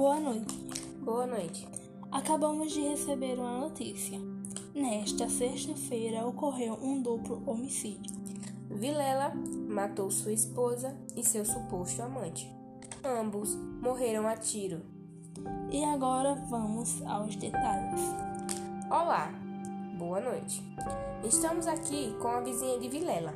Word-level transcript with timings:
noite. 0.00 0.56
Boa 1.02 1.26
noite. 1.26 1.68
Acabamos 2.10 2.72
de 2.72 2.80
receber 2.80 3.38
uma 3.38 3.58
notícia. 3.58 4.18
Nesta 4.74 5.28
sexta-feira 5.28 6.26
ocorreu 6.26 6.72
um 6.82 7.02
duplo 7.02 7.42
homicídio. 7.44 8.10
Vilela 8.70 9.30
matou 9.68 10.10
sua 10.10 10.32
esposa 10.32 10.96
e 11.14 11.22
seu 11.22 11.44
suposto 11.44 12.00
amante. 12.02 12.50
Ambos 13.04 13.54
morreram 13.82 14.26
a 14.26 14.38
tiro. 14.38 14.80
E 15.70 15.84
agora 15.84 16.34
vamos 16.48 17.02
aos 17.02 17.36
detalhes. 17.36 18.00
Olá, 18.86 19.30
boa 19.98 20.18
noite. 20.18 20.62
Estamos 21.22 21.66
aqui 21.66 22.16
com 22.22 22.28
a 22.28 22.40
vizinha 22.40 22.80
de 22.80 22.88
Vilela 22.88 23.34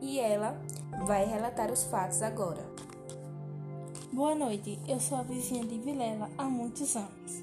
e 0.00 0.20
ela 0.20 0.62
vai 1.04 1.26
relatar 1.26 1.72
os 1.72 1.82
fatos 1.82 2.22
agora. 2.22 2.77
Boa 4.10 4.34
noite, 4.34 4.78
eu 4.88 4.98
sou 4.98 5.18
a 5.18 5.22
vizinha 5.22 5.62
de 5.66 5.78
Vilela 5.78 6.30
há 6.38 6.44
muitos 6.44 6.96
anos. 6.96 7.42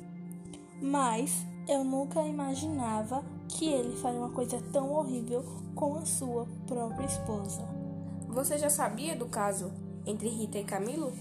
Mas 0.81 1.45
eu 1.67 1.83
nunca 1.83 2.23
imaginava 2.23 3.23
que 3.47 3.65
ele 3.65 3.95
faria 3.97 4.19
uma 4.19 4.31
coisa 4.31 4.59
tão 4.73 4.91
horrível 4.91 5.45
com 5.75 5.95
a 5.95 6.05
sua 6.07 6.47
própria 6.65 7.05
esposa. 7.05 7.61
Você 8.29 8.57
já 8.57 8.69
sabia 8.71 9.15
do 9.15 9.27
caso 9.27 9.71
entre 10.07 10.27
Rita 10.27 10.57
e 10.57 10.63
Camilo? 10.63 11.13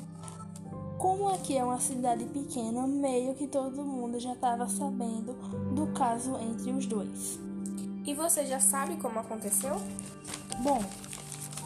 Como 0.99 1.29
aqui 1.29 1.59
é 1.59 1.63
uma 1.63 1.79
cidade 1.79 2.25
pequena, 2.25 2.87
meio 2.87 3.35
que 3.35 3.47
todo 3.47 3.85
mundo 3.85 4.19
já 4.19 4.33
estava 4.33 4.67
sabendo 4.67 5.35
do 5.75 5.89
caso 5.89 6.39
entre 6.39 6.73
os 6.73 6.87
dois. 6.87 7.39
E 8.07 8.15
você 8.15 8.47
já 8.47 8.59
sabe 8.59 8.97
como 8.97 9.19
aconteceu? 9.19 9.77
Bom, 10.63 10.83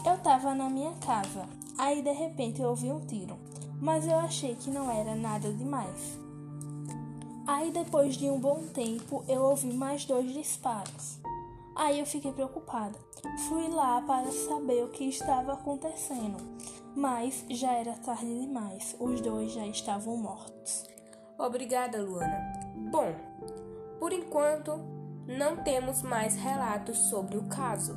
eu 0.05 0.15
estava 0.15 0.53
na 0.53 0.69
minha 0.69 0.91
casa, 0.95 1.45
aí 1.77 2.01
de 2.01 2.11
repente 2.11 2.61
eu 2.61 2.69
ouvi 2.69 2.91
um 2.91 2.99
tiro, 2.99 3.37
mas 3.79 4.05
eu 4.07 4.17
achei 4.17 4.55
que 4.55 4.69
não 4.69 4.91
era 4.91 5.15
nada 5.15 5.51
demais. 5.53 6.19
Aí 7.47 7.71
depois 7.71 8.15
de 8.15 8.29
um 8.29 8.39
bom 8.39 8.63
tempo 8.73 9.23
eu 9.27 9.41
ouvi 9.41 9.73
mais 9.73 10.05
dois 10.05 10.31
disparos. 10.31 11.19
Aí 11.75 11.99
eu 11.99 12.05
fiquei 12.05 12.31
preocupada. 12.31 12.99
Fui 13.47 13.67
lá 13.69 14.01
para 14.01 14.31
saber 14.31 14.83
o 14.83 14.89
que 14.89 15.05
estava 15.05 15.53
acontecendo, 15.53 16.37
mas 16.95 17.45
já 17.49 17.71
era 17.71 17.93
tarde 17.93 18.41
demais. 18.41 18.95
Os 18.99 19.21
dois 19.21 19.51
já 19.51 19.65
estavam 19.65 20.17
mortos. 20.17 20.85
Obrigada, 21.37 22.01
Luana. 22.01 22.53
Bom, 22.91 23.15
por 23.99 24.11
enquanto 24.11 24.79
não 25.25 25.57
temos 25.57 26.01
mais 26.01 26.35
relatos 26.35 26.97
sobre 27.09 27.37
o 27.37 27.43
caso. 27.43 27.95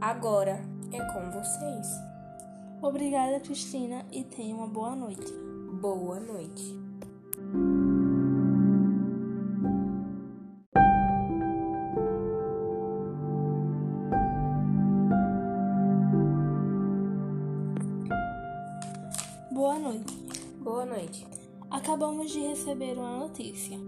Agora 0.00 0.60
é 0.92 1.00
com 1.12 1.30
vocês. 1.30 2.11
Obrigada, 2.82 3.38
Cristina, 3.38 4.04
e 4.10 4.24
tenha 4.24 4.56
uma 4.56 4.66
boa 4.66 4.96
noite. 4.96 5.32
Boa 5.80 6.18
noite. 6.18 6.76
Boa 19.52 19.78
noite. 19.78 20.16
Boa 20.60 20.84
noite. 20.84 21.24
Acabamos 21.70 22.32
de 22.32 22.40
receber 22.40 22.98
uma 22.98 23.16
notícia. 23.16 23.78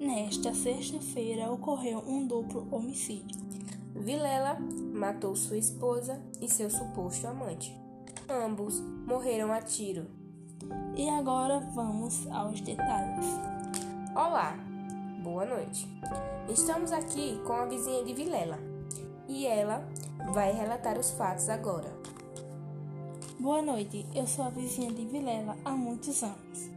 Nesta 0.00 0.54
sexta-feira 0.54 1.50
ocorreu 1.50 1.98
um 1.98 2.26
duplo 2.26 2.66
homicídio. 2.70 3.36
Vilela 3.94 4.58
matou 4.94 5.36
sua 5.36 5.58
esposa 5.58 6.18
e 6.40 6.48
seu 6.48 6.70
suposto 6.70 7.26
amante. 7.26 7.87
Ambos 8.30 8.78
morreram 9.06 9.50
a 9.54 9.62
tiro. 9.62 10.04
E 10.94 11.08
agora 11.08 11.60
vamos 11.74 12.26
aos 12.30 12.60
detalhes. 12.60 13.24
Olá, 14.14 14.54
boa 15.22 15.46
noite. 15.46 15.88
Estamos 16.46 16.92
aqui 16.92 17.40
com 17.46 17.54
a 17.54 17.64
vizinha 17.64 18.04
de 18.04 18.12
Vilela 18.12 18.58
e 19.26 19.46
ela 19.46 19.82
vai 20.34 20.52
relatar 20.52 20.98
os 20.98 21.10
fatos 21.12 21.48
agora. 21.48 21.90
Boa 23.40 23.62
noite, 23.62 24.04
eu 24.14 24.26
sou 24.26 24.44
a 24.44 24.50
vizinha 24.50 24.92
de 24.92 25.06
Vilela 25.06 25.56
há 25.64 25.70
muitos 25.70 26.22
anos. 26.22 26.70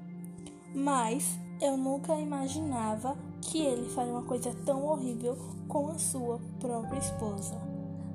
Mas 0.73 1.38
eu 1.59 1.75
nunca 1.75 2.16
imaginava 2.16 3.17
que 3.41 3.61
ele 3.61 3.90
faria 3.90 4.13
uma 4.13 4.23
coisa 4.23 4.56
tão 4.66 4.85
horrível 4.85 5.38
com 5.67 5.90
a 5.90 6.00
sua 6.00 6.40
própria 6.61 7.00
esposa. 7.00 7.59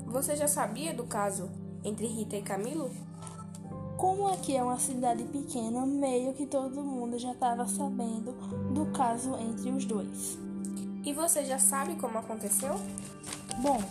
Você 0.06 0.34
já 0.34 0.48
sabia 0.48 0.94
do 0.94 1.04
caso 1.04 1.50
entre 1.84 2.06
Rita 2.06 2.36
e 2.36 2.42
Camilo? 2.42 2.90
Como 3.96 4.28
aqui 4.28 4.56
é 4.56 4.62
uma 4.62 4.78
cidade 4.78 5.24
pequena, 5.24 5.86
meio 5.86 6.34
que 6.34 6.46
todo 6.46 6.82
mundo 6.82 7.18
já 7.18 7.32
estava 7.32 7.66
sabendo 7.66 8.32
do 8.72 8.86
caso 8.92 9.34
entre 9.36 9.70
os 9.70 9.84
dois. 9.84 10.38
E 11.04 11.12
você 11.12 11.44
já 11.44 11.58
sabe 11.58 11.96
como 11.96 12.18
aconteceu? 12.18 12.74
Bom, 13.62 13.82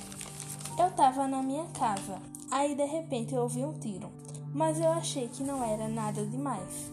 eu 0.77 0.87
estava 0.87 1.27
na 1.27 1.41
minha 1.41 1.65
casa, 1.77 2.21
aí 2.51 2.75
de 2.75 2.85
repente 2.85 3.33
eu 3.33 3.41
ouvi 3.41 3.63
um 3.63 3.73
tiro 3.79 4.11
mas 4.55 4.79
eu 4.79 4.89
achei 4.89 5.27
que 5.27 5.43
não 5.43 5.61
era 5.61 5.89
nada 5.89 6.25
demais. 6.25 6.89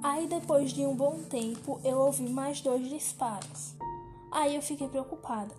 Aí 0.00 0.28
depois 0.28 0.70
de 0.70 0.86
um 0.86 0.94
bom 0.94 1.18
tempo 1.28 1.80
eu 1.82 1.98
ouvi 1.98 2.28
mais 2.28 2.60
dois 2.60 2.88
disparos. 2.88 3.74
Aí 4.30 4.56
eu 4.56 4.62
fiquei 4.62 4.88
preocupada. 4.88 5.54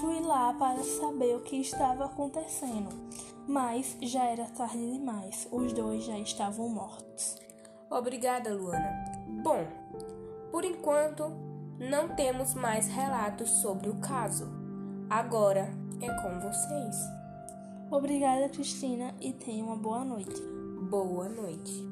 Fui 0.00 0.20
lá 0.20 0.52
para 0.54 0.82
saber 0.82 1.36
o 1.36 1.42
que 1.42 1.56
estava 1.56 2.06
acontecendo, 2.06 2.88
mas 3.46 3.96
já 4.00 4.24
era 4.24 4.46
tarde 4.46 4.92
demais. 4.92 5.48
Os 5.52 5.72
dois 5.72 6.04
já 6.04 6.18
estavam 6.18 6.68
mortos. 6.68 7.38
Obrigada, 7.90 8.54
Luana. 8.54 9.04
Bom, 9.42 9.66
por 10.50 10.64
enquanto 10.64 11.24
não 11.78 12.14
temos 12.14 12.54
mais 12.54 12.88
relatos 12.88 13.50
sobre 13.50 13.88
o 13.88 13.96
caso. 13.96 14.48
Agora 15.10 15.70
é 16.00 16.22
com 16.22 16.40
vocês. 16.40 16.96
Obrigada, 17.90 18.48
Cristina, 18.48 19.14
e 19.20 19.32
tenha 19.32 19.64
uma 19.64 19.76
boa 19.76 20.04
noite. 20.04 20.40
Boa 20.90 21.28
noite. 21.28 21.86